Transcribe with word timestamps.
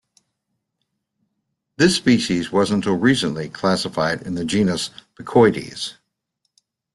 This 1.77 1.95
species 1.95 2.51
was 2.51 2.71
until 2.71 2.95
recently 2.97 3.49
classified 3.49 4.23
in 4.23 4.33
the 4.33 4.43
genus 4.43 4.89
"Picoides". 5.13 5.93